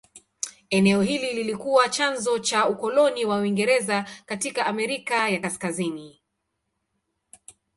Eneo 0.69 1.01
hili 1.01 1.33
lilikuwa 1.33 1.89
chanzo 1.89 2.39
cha 2.39 2.69
ukoloni 2.69 3.25
wa 3.25 3.37
Uingereza 3.39 4.05
katika 4.25 4.65
Amerika 4.65 5.29
ya 5.29 5.39
Kaskazini. 5.39 6.21